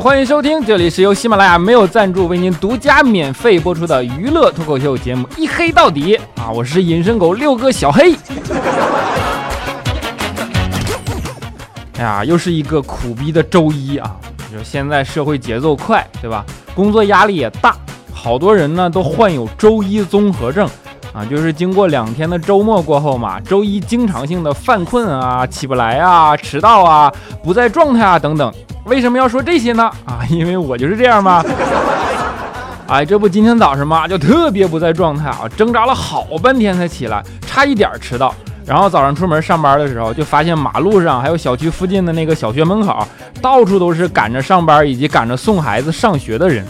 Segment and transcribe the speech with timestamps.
[0.00, 8.14] 欢迎收听，这里是由喜马拉雅没有赞助为您独家免费播出的娱乐脱口秀节目《一黑到底》啊，我是隐身狗六哥小黑。
[11.98, 14.16] 哎呀，又是一个苦逼的周一啊！
[14.50, 16.46] 就现在社会节奏快，对吧？
[16.74, 17.76] 工作压力也大，
[18.10, 20.66] 好多人呢都患有周一综合症
[21.12, 28.52] 啊，就是经过两天的周末过后嘛，周一经常性的犯困啊、起不来啊、迟到啊、不在状态啊等等。
[28.84, 29.90] 为什么要说这些呢？
[30.04, 31.44] 啊，因为我就是这样嘛。
[32.86, 38.34] 哎，这不今天早上嘛，就特别不在状态啊，挣扎了好半天才起来，差一点迟到。
[38.66, 43.04] 然后早上出门上班的时候，就发现马路上还有小区附近的那个小学门口，
[43.42, 46.64] 到处都是赶着上班以及赶着送孩子上学的人，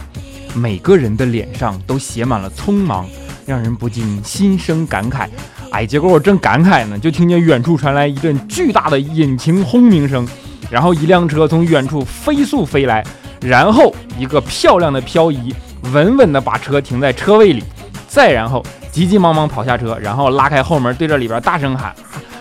[0.55, 3.05] 每个人的脸上都写满了匆忙，
[3.45, 5.27] 让人不禁心生感慨。
[5.71, 10.27] 哎，结果我正感慨呢，就听见远处传来一阵巨大的引擎轰鸣声。
[10.69, 13.03] 然后一辆车从远处飞速飞来，
[13.41, 15.53] 然后一个漂亮的漂移
[15.91, 17.61] 稳稳地把车停在车位里，
[18.07, 21.93] 再然后急急忙忙跑下车，然后拉开后门，对着里边大声喊：“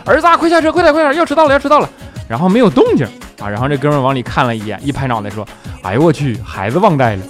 [0.06, 1.90] 儿子，快下车，快点，快点，要迟到了，要迟到了！”
[2.28, 3.04] 然后没有动静
[3.40, 5.44] 啊，然后这哥们往里看了一眼，一拍脑袋说
[5.82, 7.22] ：“哎呦我去，孩子忘带了。”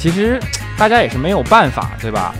[0.00, 0.40] 其实
[0.78, 2.34] 大家也是没有办法，对吧？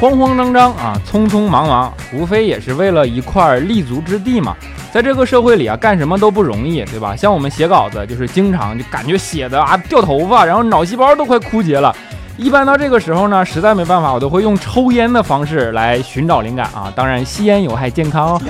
[0.00, 4.56] 慌慌张张啊，匆匆忙忙，无非也是为了一块立足之地嘛。
[4.90, 7.14] 在这个社会里啊，干什么都不容易，对吧？
[7.14, 11.94] 像我们写稿子，就是经常就感觉写的啊掉头发，然后脑细胞都快枯竭了。
[12.38, 16.90] 一般到这个时候呢，实在没办法，我都会用抽烟的方式来寻找灵感啊。
[16.96, 18.42] 当然，吸烟有害健康哦。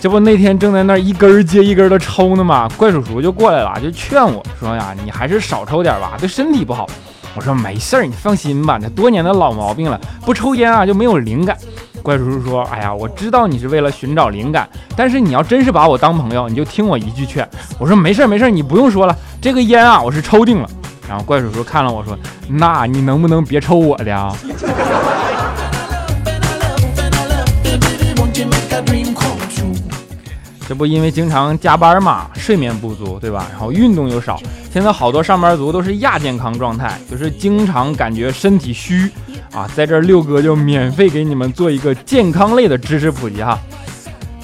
[0.00, 6.88] 这不那天正在那一根接一根的抽呢嘛，怪叔叔就过来了，就劝我说呀：“你还是少抽点吧，对身体不好。”
[7.34, 11.56] 我说没事儿，你放心吧，这多年的老毛病了，不抽烟啊就没有灵感。
[12.02, 17.46] 怪叔叔说：“哎呀，我知道你是为了寻找灵感，但是你要真是把我当朋友，你就听我一句劝。”
[17.78, 20.70] 我说没事儿没事儿，你不用说了，这个烟啊我是抽定了。
[21.08, 22.16] 然后怪叔叔看了我说
[22.48, 24.34] ：“那你能不能别抽我的啊？”
[30.68, 33.46] 这不因为经常加班嘛，睡眠不足，对吧？
[33.50, 34.38] 然后运动又少，
[34.70, 39.10] 现在好多上班族都是亚健康状态，就是经常感觉身体虚
[39.50, 39.66] 啊。
[39.74, 43.58] 在这六哥就免费给你们做一个健康类的知识普及哈。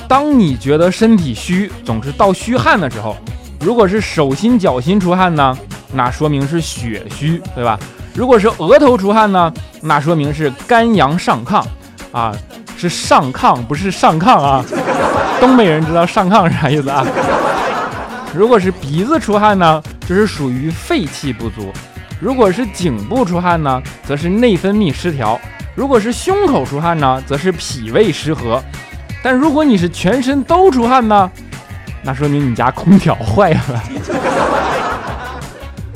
[0.09, 3.15] 当你觉得身体虚，总是盗虚汗的时候，
[3.61, 5.55] 如果是手心脚心出汗呢，
[5.93, 7.79] 那说明是血虚，对吧？
[8.15, 9.53] 如果是额头出汗呢，
[9.83, 11.63] 那说明是肝阳上亢
[12.13, 12.35] 啊，
[12.79, 14.65] 是上亢不是上亢啊。
[15.41, 17.05] 东北人知道上炕是啥意思啊？
[18.35, 21.73] 如果是鼻子出汗呢，就是属于肺气不足；
[22.19, 25.39] 如果是颈部出汗呢，则是内分泌失调；
[25.75, 28.63] 如果是胸口出汗呢，则是脾胃失和。
[29.23, 31.31] 但如果你是全身都出汗呢，
[32.03, 33.61] 那说明你家空调坏了。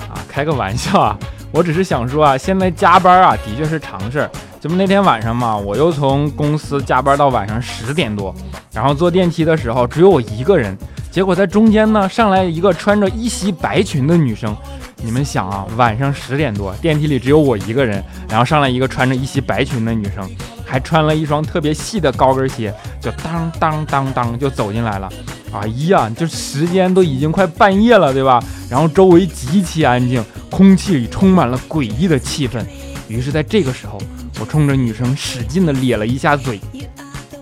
[0.09, 1.19] 啊，开个玩笑啊！
[1.51, 4.31] 我只是想说啊，现在加班啊，的确是常事儿。
[4.61, 8.35] 这不那天晚上嘛，我又从公司加班到晚上十点多，
[8.73, 10.77] 然后坐电梯的时候只有我一个人，
[11.13, 14.57] 结果在中间呢上来一个穿着一袭白裙的女生。
[15.01, 20.29] 你们想啊，晚上十点多，电梯里只有我一个人，然后上来一个穿着一袭白裙的女生，
[20.67, 25.09] 还穿了一双特别细的高跟鞋，就当当当当就走进来了。
[25.53, 28.43] 哎呀，就时间都已经快半夜了，对吧？
[28.69, 30.21] 然后周围极其安静，
[30.51, 32.61] 空气里充满了诡异的气氛。
[33.07, 34.01] 于是，在这个时候。
[34.41, 36.61] 我冲着女生使劲的咧了一下嘴，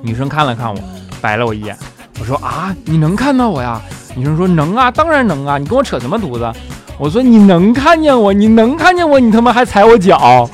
[0.00, 0.80] 女生看了看我，
[1.20, 1.76] 白了我一眼。
[2.18, 3.80] 我说啊，你能看到我呀？
[4.14, 6.50] 女生说能啊，当然能啊，你跟我扯什么犊子？
[6.98, 10.48] 我说你能看见我，你能看见我，你他妈还踩我脚。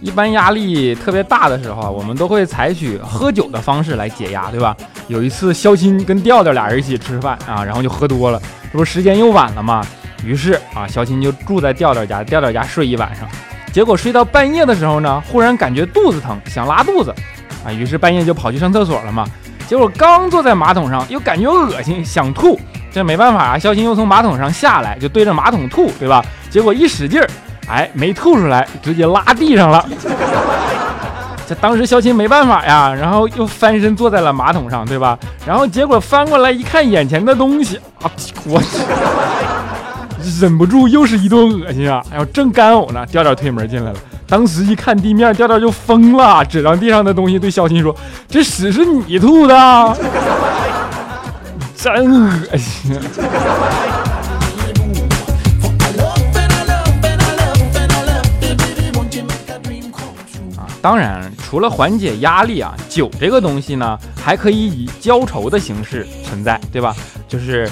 [0.00, 4.74] 一般压力特别大的时候啊，我们都会采取喝酒的方式来解压，对吧？
[5.08, 8.40] 有一次，肖鑫跟调调俩人一起吃饭啊，然后就喝多了，
[8.72, 9.84] 这不时间又晚了吗？
[10.26, 13.28] 于是啊，小琴就住在调调家，调调家睡一晚上。
[13.72, 17.14] 结果睡到半夜的时候呢，忽然感觉肚子疼，想拉肚子，
[17.64, 19.24] 啊，于是半夜就跑去上厕所了嘛。
[19.68, 22.58] 结果刚坐在马桶上，又感觉恶心，想吐。
[22.90, 26.24] 这没办法啊，肖琴又从马桶上下来，就对着马桶吐，对吧？
[26.50, 27.28] 结果一使劲儿，
[27.68, 29.86] 哎，没吐出来，直接拉地上了。
[31.46, 35.16] 这当时肖琴没办法呀，然后又翻身坐在了马桶上，对吧？
[35.46, 38.10] 然后结果翻过来一看，眼前的东西啊，
[38.46, 38.82] 我去。
[40.40, 47.94] 忍不住又是一顿恶心啊，哎呦，正干呕呢，调调推门进来了，当时一看地面，调调就疯了，指着地上的东西对肖青说。
[48.28, 49.54] 这屎是你吐的？
[51.76, 52.96] 真恶心。
[60.56, 66.96] 啊，当然除了缓解压力啊，酒这个东西呢，还可以以浇愁的形式存在，对吧？
[67.28, 67.70] 就是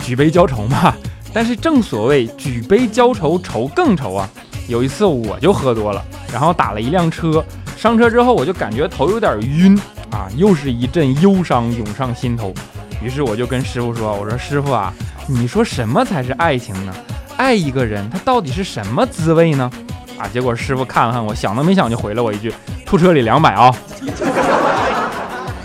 [0.00, 0.94] 举杯浇愁嘛。
[1.32, 4.28] 但是正所谓举杯浇愁，愁更愁啊。
[4.68, 7.44] 有一次我就喝多了，然后打了一辆车，
[7.76, 9.76] 上车之后我就感觉头有点晕
[10.10, 12.54] 啊，又是一阵忧伤涌上心头。
[13.02, 14.92] 于是我就跟师傅说：“我说师傅啊，
[15.26, 16.92] 你说什么才是爱情呢？
[17.36, 19.70] 爱一个人，他到底是什么滋味呢？”
[20.18, 22.52] 啊，结果师傅看了看我，想都没想就回了我一句
[22.84, 23.74] ：“吐车里两百啊。”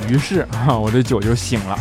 [0.07, 1.77] 于是啊，我的酒就醒了。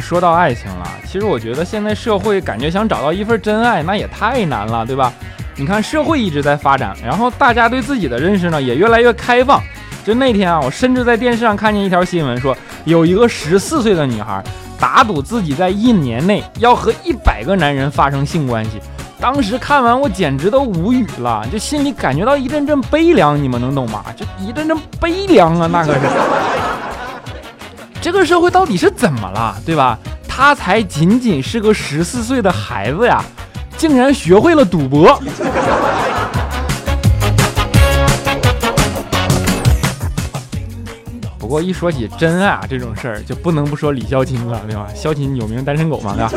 [0.00, 5.12] 说到爱情了，其实我觉得现在社会感觉想找到一份真爱，那也太难了，对吧？
[5.56, 9.62] 你看社会一直在发展，然后大家对自己的认识呢也越来越开放。
[10.04, 14.42] 就那天啊，我甚至在电视上看见一条新闻，说有一个十四岁的女孩
[14.78, 18.72] 打赌自己在一年内要和一百个男人发生性关系。
[19.18, 24.04] 当时看完我简直都无语了，就心里感觉到一阵阵悲凉，你们能懂吗？
[24.14, 26.00] 就一阵阵悲凉啊，那可是。
[28.06, 29.98] 这个社会到底是怎么了，对吧？
[30.28, 33.20] 他才仅仅是个十四岁的孩子呀，
[33.76, 35.20] 竟然学会了赌博。
[41.36, 44.86] 不过一说起真爱啊这种事儿，就不能不说李潇钦了，对吧？
[44.94, 46.32] 潇钦有名单身狗嘛，对吧？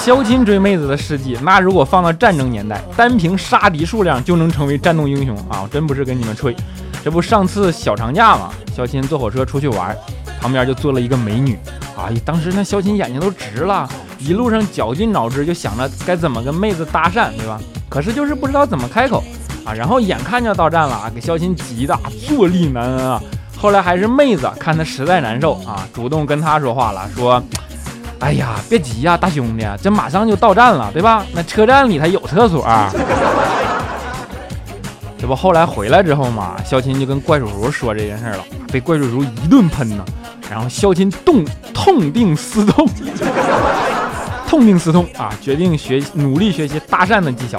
[0.00, 5.62] 潇钦追妹子的事迹，那如果放到战争年代，单凭杀敌数量就能成为战斗英雄啊！
[5.64, 6.54] 我真不是跟你们吹，
[7.02, 9.96] 这不上次小长假嘛，潇钦坐火车出去玩。
[10.40, 11.58] 旁边就坐了一个美女，
[11.96, 13.88] 啊，当时那肖琴眼睛都直了，
[14.18, 17.60] 一路上绞尽脑汁就想着该怎么跟妹子搭讪，对吧？
[17.88, 19.22] 可是就是不知道怎么开口
[19.64, 19.72] 啊。
[19.72, 23.22] 然后眼看就要到站了啊，给肖琴急的坐立难安啊。
[23.58, 27.42] 后来还是妹子看他实在难受啊，主动跟他说话了，说
[28.20, 31.24] ：“哎呀，别急呀，大兄弟，这马上就到站了，对吧？
[31.32, 32.64] 那车站里他有厕所。”
[35.18, 40.04] 这不后来回来之后嘛，萧琴就跟怪叔叔说这件事了，被怪叔叔一顿喷呢。
[40.50, 42.86] 然后萧琴痛痛定思痛，
[44.46, 47.58] 痛定思痛啊，决定学努力学习搭讪的技巧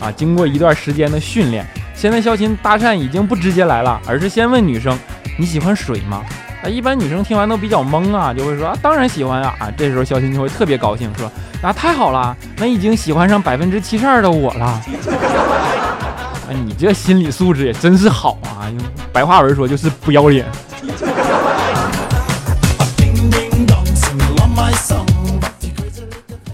[0.00, 0.12] 啊。
[0.12, 4.96] 经过一段时间的训练，现在萧琴搭讪已经不直接来了，而是先问女生
[5.36, 6.22] 你喜欢水吗？
[6.62, 9.54] 啊，一般女生听完都比较懵啊，就会说啊当然喜欢啊。
[9.58, 11.30] 啊，这时候萧琴就会特别高兴，说
[11.62, 14.80] 啊太好了，那已经喜欢上百分之七十二的我了。
[16.48, 18.78] 啊，你这心理素质也真是好啊，用
[19.12, 20.46] 白话文说就是不要脸。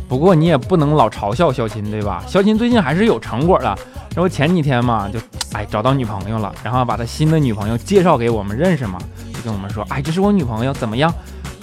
[0.09, 2.25] 不过你也不能老嘲笑肖琴，对吧？
[2.27, 3.67] 肖琴最近还是有成果的。
[4.15, 5.19] 然后前几天嘛，就
[5.53, 8.99] 哎找到女朋友了，然后把他新的女朋友介绍给我们认识嘛，
[9.33, 11.13] 就跟我们说，哎，这是我女朋友，怎么样？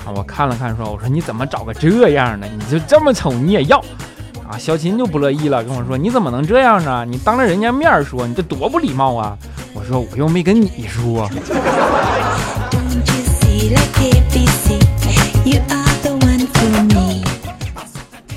[0.06, 2.48] 啊，我看了看，说，我说你怎么找个这样的？
[2.48, 3.84] 你就这么丑你也要？
[4.51, 7.06] 啊，肖琴就不乐意了，跟我说，你怎么能这样呢？
[7.07, 9.38] 你当着人家面说，你这多不礼貌啊！
[9.74, 11.30] 我说我又没跟你说。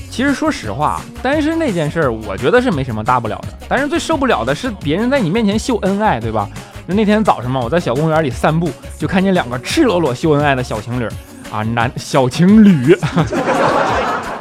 [0.08, 3.48] 其实说实话，单身那件事儿，我觉得是没什么大不了的。
[3.68, 6.48] 但是最受不了的是别人在你面前秀恩爱，对吧？
[6.86, 11.08] 那那天早上嘛，我在小公园里散步，就看见两个赤裸裸秀恩爱的小情侣
[11.50, 12.96] 啊，男小情侣，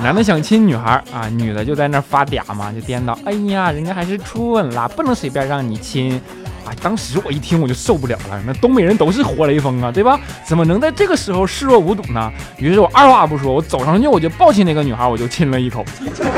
[0.04, 6.22] 男的想亲女孩啊，女的就在那发嗲嘛，就颠倒，哎呀，人家还是初吻啦，不能随便让你亲。
[6.66, 10.20] 哎，当时我一听我就受不了了，那东北人都是活雷锋啊，对吧？
[10.46, 12.30] 怎么能在这个时候视若无睹呢？
[12.58, 15.86] 于是我二话不说，我走上去我就抱起那个女孩，我就亲了一口，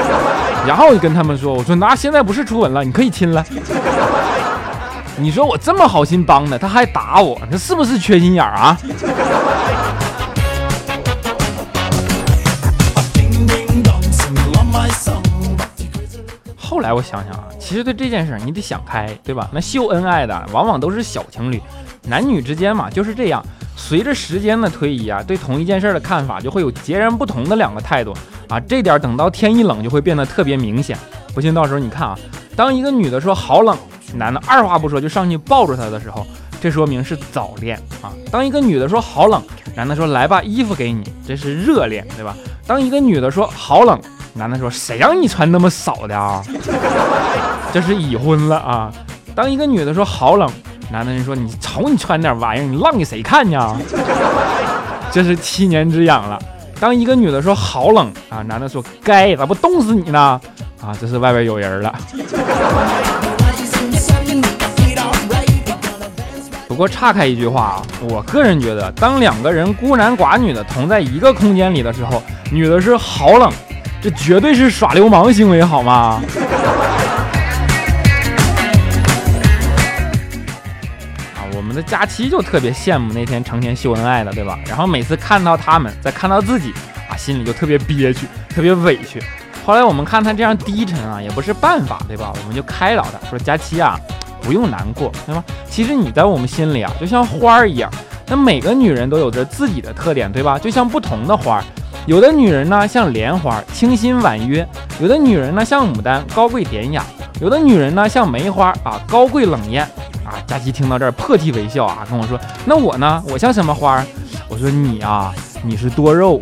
[0.67, 3.43] 然后我就跟他们说：“我说那现在不是初吻了，你可以亲了。”
[5.17, 8.77] 你说我这么好心帮的，他还打我，这是不是缺心眼啊？
[16.85, 19.49] 来我想想啊，其实对这件事儿你得想开，对吧？
[19.51, 21.59] 那秀恩爱的往往都是小情侣，
[22.03, 23.43] 男女之间嘛就是这样。
[23.75, 28.13] 随着时间的推移啊，对同一件事儿的看法就会有截然不同的两个态度
[28.47, 28.59] 啊。
[28.59, 30.95] 这点等到天一冷就会变得特别明显。
[31.33, 32.17] 不信到时候你看啊，
[32.55, 33.75] 当一个女的说好冷，
[34.13, 36.25] 男的二话不说就上去抱住她的时候，
[36.61, 38.13] 这说明是早恋啊。
[38.31, 39.41] 当一个女的说好冷，
[39.75, 42.35] 男的说来吧，衣服给你，这是热恋，对吧？
[42.67, 43.99] 当一个女的说好冷。
[44.37, 46.43] 男的说：“谁让你穿那么少的啊？
[47.71, 48.91] 这是已婚了啊！”
[49.33, 50.51] 当一个女的说“好冷”，
[50.91, 53.77] 男的人说：“你瞅你穿点玩意儿，你浪给谁看呢？”
[55.09, 56.37] 这是七年之痒了。
[56.81, 60.39] 当一个女的说“好冷”啊，男的说：“该咋不冻死你呢？”
[60.83, 61.95] 啊，这是外边有人了。
[66.67, 73.49] 不过岔开一句话啊，我个人觉得，当两个人孤男寡女的同在一个空间里的时候，女的是好冷。
[74.05, 76.21] 这绝对是耍流氓行为，好吗？
[81.33, 84.59] 啊，我们的佳期就特别羡慕那天成天秀恩爱的，对吧？
[84.67, 86.71] 然后每次看到他们，再看到自己，
[87.09, 89.19] 啊，心里就特别憋屈，特别委屈。
[89.65, 92.31] 后来我们看他这样低沉啊，也不是办法，对吧？
[92.31, 93.99] 我们就开导他说：“佳期啊，
[94.39, 95.43] 不用难过，对吧？
[95.67, 97.89] 其实你在我们心里啊，就像花儿一样。
[98.27, 100.59] 那每个女人都有着自己的特点，对吧？
[100.59, 101.63] 就像不同的花儿。”
[102.05, 104.63] 有的女人呢像莲花，清新婉约；
[105.01, 107.01] 有的女人呢像牡丹，高贵典雅；
[107.41, 109.83] 有的女人呢像梅花啊，高贵冷艳。
[110.23, 113.23] 啊，佳琪听到这儿破涕为笑啊，跟我说：“那我呢？
[113.29, 114.03] 我像什么花？”
[114.49, 115.31] 我说：“你啊，
[115.63, 116.39] 你是多肉。”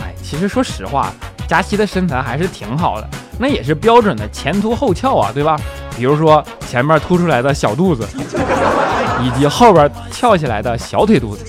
[0.00, 1.12] 哎，其实说实话，
[1.46, 3.08] 佳琪的身材还是挺好的，
[3.38, 5.58] 那也是标准的前凸后翘啊，对吧？
[5.94, 8.06] 比如说前面凸出来的小肚子，
[9.22, 11.44] 以及后边翘起来的小腿肚子。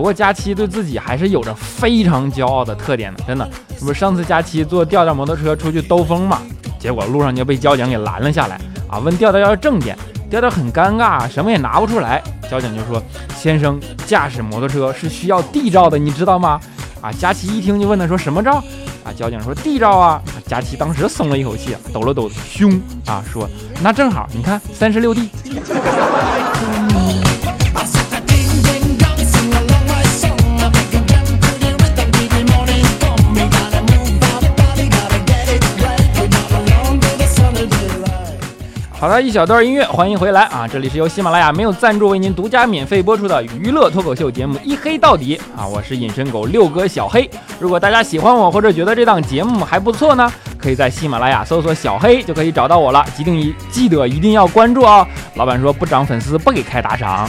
[0.00, 3.46] 不过佳期对自己还是有着非常骄傲的特点的，真的。
[3.78, 6.40] 这不上次佳期坐调调摩托车出去兜风嘛，
[6.78, 9.94] 结果路上就被交警给拦了下来啊，问调调要证件，
[10.30, 12.22] 调调很尴尬，什么也拿不出来。
[12.50, 13.02] 交警就说
[13.36, 16.58] ：“先生，驾驶摩托车是需要 D 照的，你知道吗？”
[17.02, 18.54] 啊，佳期一听就问他说：“什么照？”
[19.04, 23.46] 啊，交警说：“：“D 照啊。”佳期当时松了一口气，抖了抖胸啊，说
[23.84, 25.28] ：“那正好，你看三十六 D。”
[39.00, 40.68] 好的，一小段音乐，欢迎回来啊！
[40.68, 45.66] 这里是由喜马拉雅没有赞助为您独家免费播出的娱乐脱口秀节目《一黑到底》啊！
[45.66, 47.28] 我是隐身狗六哥小黑。
[47.58, 53.02] 如果大家喜欢我或者觉得这档节目还不错呢，可以在喜马拉雅搜索小黑就可以找到我了。
[53.18, 55.06] 一定一记得一定要关注哦！
[55.36, 57.26] 老板说不涨粉丝不给开打赏。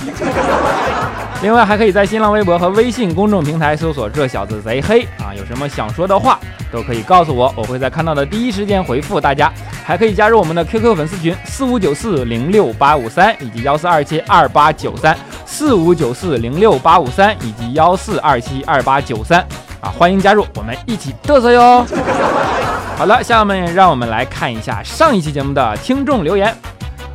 [1.42, 6.40] 另外还可以在新浪微博和微信公众平台搜索“这小子贼黑”啊，有什么想说的话
[6.72, 9.52] 都可以告诉我，我会在看到的第一时间回复大家。
[9.84, 19.46] 还可以加入我们的 QQ 粉丝群四五九四零六八五三以及幺四二七二八九三四五九四零六八五三以及幺四二七二八九三
[19.82, 21.84] 啊，欢迎加入，我们一起嘚瑟哟。
[22.96, 26.50] 好了，下面让我们来看一下上一期节目的听众留言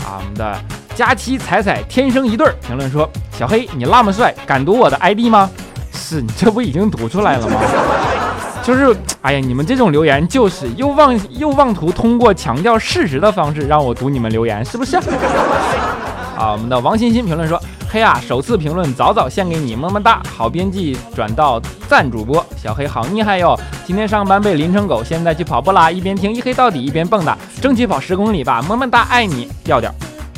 [0.00, 0.75] 啊，我们的。
[0.96, 5.50] 佳期彩彩天生一对儿评论说：“小黑，你那么帅，敢读我的 ID 吗？”
[5.92, 7.60] 是你这不已经读出来了吗？
[8.64, 14.96] 就是，哎呀，你们这种留言就是又妄又妄图通过强调事实的方式让我读你们留言，是不是？
[16.34, 17.60] 啊，我们的王欣欣评论说
[17.92, 20.22] ：“黑啊，首次评论早早献给你，么么哒！
[20.34, 23.54] 好编辑转到赞主播，小黑好厉害哟！
[23.86, 29.94] 今天上班被淋成狗，现在去跑步啦，一边听一黑到底一边蹦跶，争取跑十公里吧，么么哒，爱你，调调。”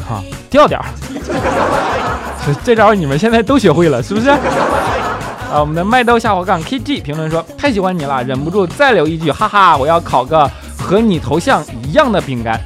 [0.09, 0.85] 哈，调调，
[2.47, 4.31] 这这招你们现在都学会了是不是？
[4.31, 12.61] 啊，我们的麦兜下滑杠 KG 评论说太喜欢你了，忍不住再留一句，哈哈，我要烤个和你头像一样的饼干。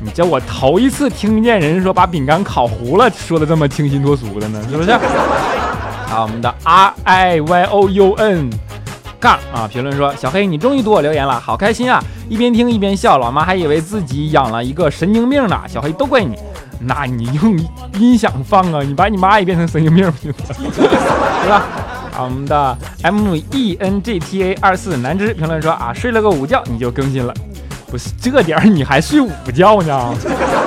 [0.00, 4.90] 你这我头一次听见人说把饼干烤糊了，说的这么清新脱俗的呢，是不是？
[4.90, 8.50] 啊，我们的 R I Y O U N
[9.18, 12.02] 杠啊，评论说小黑你终于读我留言了，好开心啊！
[12.28, 15.58] 一边听一边笑，老妈还以为自己养了一个神经病呢。
[15.68, 16.36] 小黑都怪你。
[16.84, 17.58] 那你用
[17.98, 20.32] 音响放啊，你把你妈也变成神经病不行
[20.76, 21.62] 对吧？
[22.18, 27.32] 我们的 M E N G T A 二四南芝评论说啊，睡了个午觉你就更新了，
[27.90, 30.14] 不是这点儿你还睡午觉呢？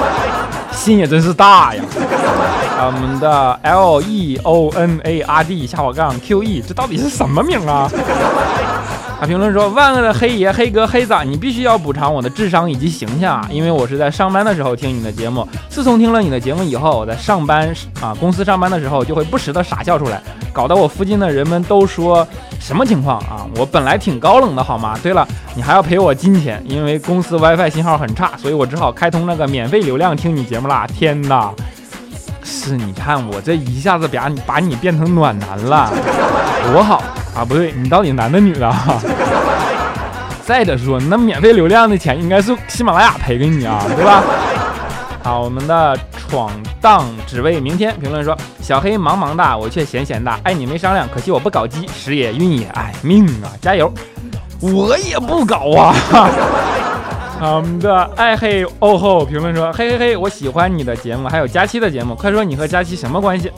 [0.72, 1.84] 心也真是大呀！
[2.78, 7.90] 啊我们的 L E O N A R D 下滑杠 Q E 这到底是什么名啊？
[9.18, 13.48] 他评论说：“万恶的黑爷、黑哥、黑子，你必须要补偿我的智商以及形象啊！
[13.50, 22.28] 因为我是在上班的时候听你的节目，自从听了你的节目以后，我在上班啊公司上班的时候就会不时的傻笑出来，搞得我附近的人们都说
[22.60, 23.48] 什么情况啊？
[23.56, 25.00] 我本来挺高冷的好吗？
[25.02, 30.86] 对了，你还要赔我金钱，因为公司 WiFi 信号很差，所以我只好开通那个免费流量听你节目啦！
[30.88, 31.54] 天哪，
[32.46, 35.92] 是你看我这一下子把你把你变成暖男了，
[36.72, 37.04] 多好！”
[37.36, 38.74] 啊，不对，你到底男的女的？
[40.46, 44.24] 再者说，那免费流量的钱应该是喜马拉雅赔给你啊，对吧？
[45.24, 53.92] 好，我们的闯荡只为明天评论说：小黑忙忙的，我却闲闲的，爱你没商量，可惜我不搞基，时也运也，哎命啊，加油！
[54.62, 55.96] 我也不搞啊。
[57.42, 63.52] 我们的爱黑哦吼评论说：嘿嘿嘿，我喜欢你的节目，还有佳期的节目，快说你和佳期什么关系？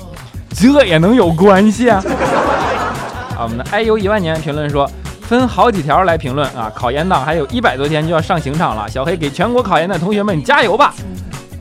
[0.53, 2.03] 这也能有关系啊？
[3.37, 4.89] 啊，我们的爱优一万年评论说，
[5.21, 6.71] 分好几条来评论啊！
[6.75, 10.93] 考研党还有一百多天就要上刑场了，小黑给全国考研的同学们加油吧！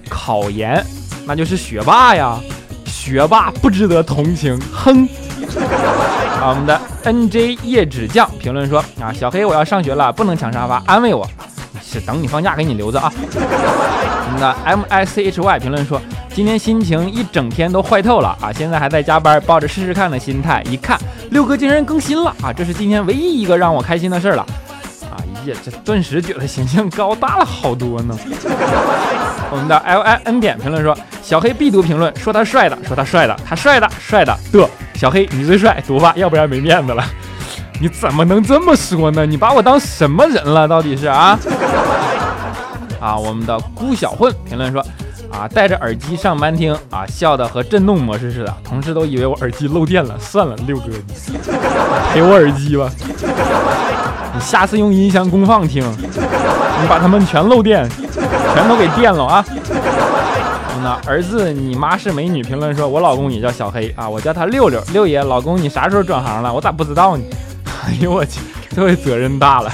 [0.09, 0.85] 考研
[1.27, 2.41] 那就是学霸呀，
[2.87, 5.07] 学霸不值得同情，哼。
[6.41, 11.29] 啊，我们的 N J 叶纸匠评论说啊，小黑我要上学了，不能抢沙发，安慰我，
[11.89, 13.13] 是等你放假给你留着啊。
[13.15, 16.01] 我们的 M I C H Y 评论说，
[16.35, 20.99] 今天心情一整天都坏透了啊，现在还在加班，抱着试试看的心态，一看
[21.31, 24.45] 六哥竟然更新了啊，这是今天唯一一个让我开心的事儿了。
[25.05, 25.15] 啊，
[25.47, 28.19] 呀，这顿时觉得形象高大了好多呢。
[29.49, 34.69] 我们的 L I N 点评论说，小黑必读评论，说他帅的，说他帅的，他帅的，帅的的。
[34.95, 37.05] 小黑，你最帅，读吧，要不然没面子了。
[37.79, 39.25] 你怎么能这么说呢？
[39.25, 40.67] 你把我当什么人了？
[40.67, 41.39] 到底是啊？
[43.01, 44.81] 啊，我们的孤小混评论说，
[45.31, 50.19] 啊，戴着耳机上班听，啊，笑的和震动模式似的，同事都以为我耳机漏电了。
[50.19, 50.87] 算了，六哥，
[52.13, 52.91] 赔我耳机吧。
[54.35, 57.89] 你下次用音箱功放听，你把他们全漏电，
[58.55, 59.45] 全都给电了啊。
[60.83, 62.43] 那儿子，你妈是美女。
[62.43, 65.23] 评论说，我老公也叫小黑啊，我叫他六六六爷。
[65.23, 66.53] 老公，你啥时候转行了？
[66.53, 67.25] 我咋不知道呢？
[67.87, 68.41] 哎呦我去，
[68.75, 69.73] 这回责任大了。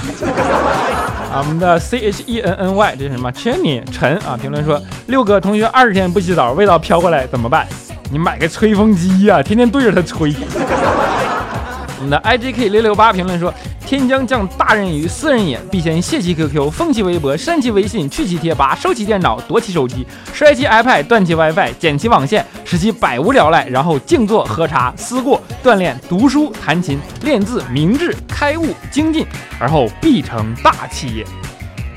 [1.35, 7.67] 我们的 C H E N N Y 这是什么？Chenny 陈啊，评论说，六哥同学二十天不洗澡，味道飘过来怎么办？
[8.11, 10.33] 你买个吹风机呀，天天对着它吹。
[11.97, 13.53] 我们的 I G K 六六八评论说。
[13.85, 29.25] 天将降大任于斯人也，必先卸其 QQ，封其微博，删其微信，去其贴吧，收其电脑，夺其手机，摔其 iPad，断其 WiFi，剪其网线，使其百无聊赖，然后静坐喝茶，思过，锻炼，读书，弹琴，练字，明智，开悟，精进，
[29.59, 31.25] 而后必成大器也。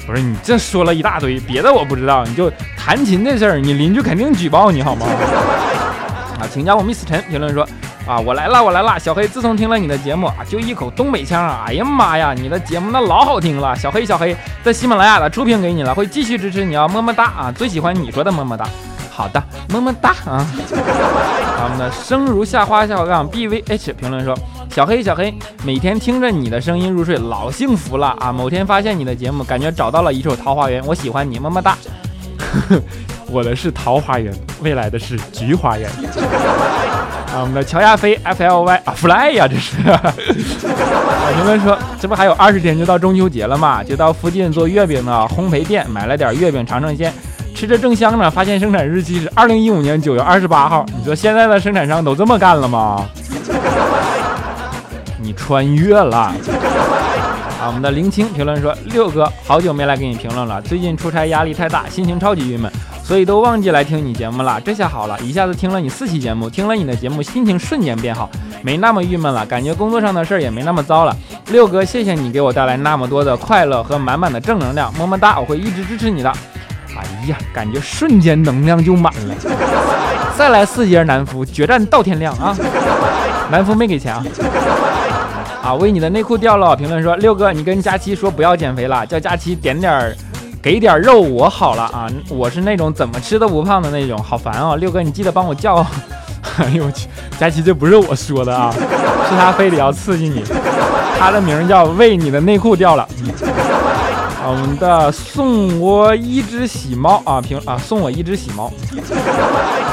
[0.07, 5.05] 不是你这说了一大堆，别的我不知道，你就弹琴这事儿，你邻居肯定举报你好吗？
[6.39, 7.67] 啊，请加我 Miss 陈评论说。
[8.07, 9.27] 啊，我来了，我来了，小黑。
[9.27, 13.75] 自从听了你的节目啊，就一口东北腔啊，哎呀妈呀，你的节目那老好听了。
[13.75, 18.65] 小黑，小黑，在喜马拉雅的出品给你了，会继续支持你啊，么么哒啊，最喜欢你说的么么哒。
[19.17, 20.47] 好的，么么哒啊。
[21.65, 24.37] 我们的生如夏花下杠 B V H 评论说，
[24.71, 28.31] 小黑，小黑，每天听着你的声音入睡，老幸福了啊。
[28.31, 31.79] 某天发现你的节目，感觉找到了一处桃花源，我喜欢你，么么哒。
[33.29, 35.89] 我的是桃花源，未来的是菊花园。
[37.33, 39.77] 啊，我们的乔亚飞 F L Y 啊，Fly 呀，这是。
[39.79, 43.83] 评论说，这不还有二十天就到中秋节了嘛？
[43.83, 47.13] 就到附近做月饼的烘焙店买了点月饼尝尝鲜，
[47.57, 50.85] 吃着正香呢，发现生产日期是二零一五年九月二十八号。
[50.95, 53.07] 你说现在的生产商都这么干了吗？
[55.19, 56.19] 你穿越了。
[57.59, 62.71] 啊，我们的林青评论说，六哥好久没来给你评论了，最近出差压力太大，心情超级郁闷。
[63.03, 68.29] 所以都忘记来听你节目了，这下好了，一下子听了你四期节目，听了你的节目，心情瞬间变好，
[68.61, 71.17] 没那么郁闷了，感觉工作上的事儿也没那么糟了。
[71.47, 76.31] 六哥，谢谢你给我带来那么多的快乐和满满的正能量，么么哒，我会一直支持你的。
[76.97, 79.35] 哎呀，感觉瞬间能量就满了。
[80.37, 82.57] 再来四节南孚，决战到天亮啊！
[83.51, 84.25] 南孚没给钱啊。
[85.63, 90.17] 啊，为你的内裤掉了，评论说六哥，你跟佳期说不要减肥了，叫佳期点点儿。
[90.63, 92.09] 给点肉我好了啊！
[92.29, 94.75] 我是那种怎么吃都不胖的那种，好烦哦！
[94.77, 95.77] 六哥，你记得帮我叫。
[96.59, 97.07] 哎呦我去，
[97.39, 100.43] 佳琪，这不是我说的啊，是他非得要刺激你。
[101.19, 103.09] 他的名叫为你的内裤掉了。
[104.49, 108.73] 我们的送我一只喜猫啊，平啊送我一只喜猫。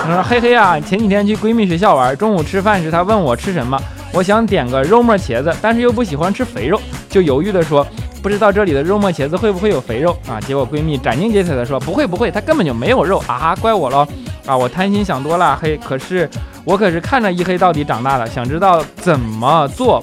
[0.05, 3.79] 他说嘿嘿啊，前几天去闺蜜学校玩，中午吃饭时她问我吃什么，
[4.13, 7.85] 我想点个肉末茄子，但是又不喜欢吃肥肉，就犹豫的说。
[8.21, 10.39] 不知道这里的肉末茄子会不会有肥肉啊？
[10.39, 13.53] 结果闺蜜斩钉截铁的说不会不会，它根本就没有肉啊！
[13.59, 14.07] 怪我喽
[14.45, 14.55] 啊！
[14.55, 16.29] 我贪心想多了，黑可是
[16.63, 20.01] 我可是看着一黑到底长大的，想知道怎么做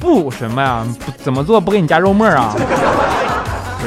[0.00, 0.86] 不什么呀？
[1.22, 2.56] 怎么做不给你加肉末啊？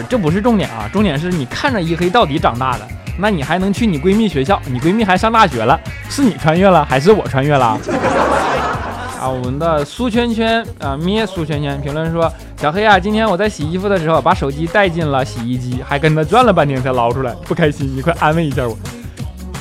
[0.04, 4.62] 这不是重点啊，重点是你看着一黑到底长大的，那你还能去你闺蜜学校？
[4.68, 7.80] 你闺蜜还上大学了，是你穿越了还是我穿越了？
[9.20, 18.78] 啊，我们的苏圈圈啊，咩苏圈圈评论说：“小黑啊，今天我在洗衣服的时候把手机带进了洗衣机，还跟他转了半天才捞出来，不开心，你快安慰一下我。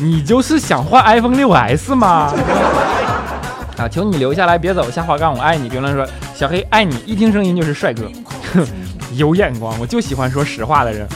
[0.00, 2.32] 你就是想换 iPhone 六 S 吗？
[3.78, 5.68] 啊，求你留下来别走，下滑杠我爱你。
[5.68, 8.08] 评论说：小黑爱你，一听声音就是帅哥，
[9.14, 11.06] 有眼光，我就喜欢说实话的人。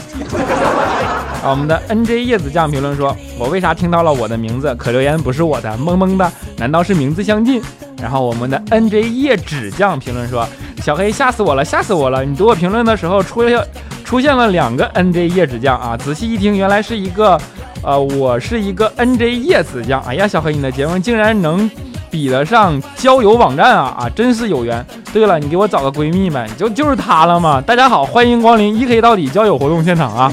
[1.43, 7.61] 啊，我们的 NJ 叶子酱评论说：我为啥听到了我的名字，可留言不是我的，萌萌的，难道是名字相近？
[8.01, 10.47] 然后我们的 N J 叶纸匠评论说
[10.83, 12.23] ：“小黑吓死我了，吓死我了！
[12.25, 13.65] 你读我评论的时候出了
[14.03, 15.95] 出现了两个 N J 叶纸酱啊！
[15.95, 17.39] 仔细一听，原来是一个，
[17.81, 20.01] 呃，我是一个 N J 叶子酱。
[20.01, 21.69] 哎呀，小黑，你的节目竟然能
[22.13, 23.95] 比得上交友网站啊！
[23.97, 24.85] 啊，真是有缘。
[25.11, 27.59] 对了，你给我找个闺蜜呗，就就是她了嘛！
[27.59, 30.31] 大家好，欢迎光临一黑到底交友活动现场啊！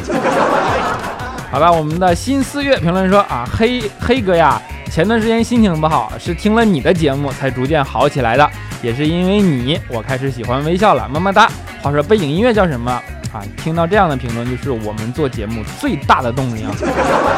[1.51, 4.61] 好了，我们的新四月评论说啊，黑黑哥呀。”
[4.93, 8.47] 前段时间心情不好，是听了你的节目才逐渐好起来的，
[8.83, 11.49] 也是因为你，我开始喜欢微笑了，么么哒。
[11.81, 12.93] 话说背景音乐叫什么
[13.33, 13.41] 啊？
[13.57, 16.71] 听到这样的评论，就是我们做节目最大的动力啊。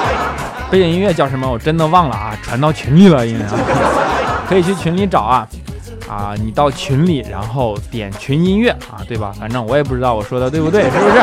[0.69, 1.49] 背景音乐叫什么？
[1.49, 3.53] 我真的忘了啊，传到群里了，因为啊，
[4.49, 5.47] 可以去群里找啊。
[6.09, 9.33] 啊，你到群里，然后点群音乐啊，对吧？
[9.39, 11.21] 反正我也不知道我说的对不对， 是不是？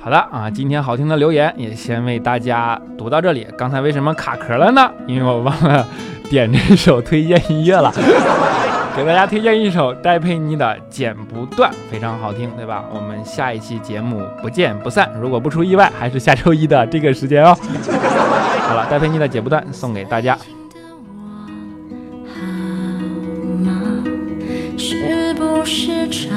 [0.00, 3.46] 好的啊，今天好听的留言也先为大家读到这里。
[3.58, 4.90] 刚才为什么卡壳了呢？
[5.06, 5.86] 因为我忘了
[6.30, 7.92] 点这首推荐音乐了。
[8.96, 12.82] 给大家推荐一首戴佩妮的《剪不断》，非常好听，对吧？
[12.92, 15.10] 我们下一期节目不见不散。
[15.20, 17.54] 如果不出意外，还是下周一的这个时间哦。
[18.62, 20.36] 好了，戴佩妮的《剪不断》送给大家。
[25.48, 26.28] 不是茶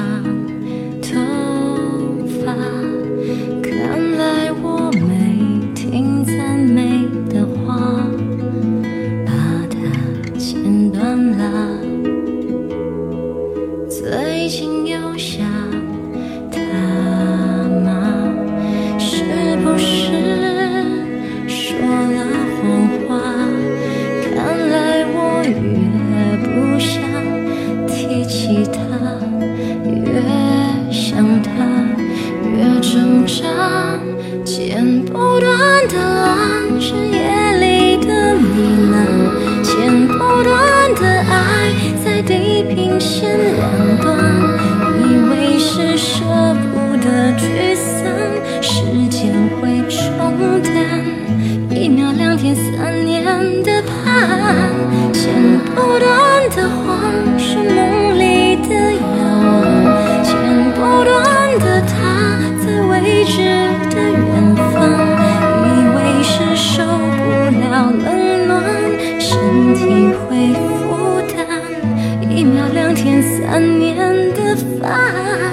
[73.52, 73.94] 缠绵
[74.32, 75.51] 的发